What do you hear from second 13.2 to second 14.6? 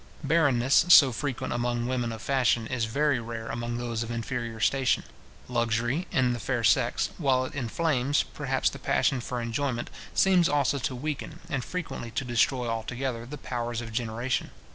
the powers of generation.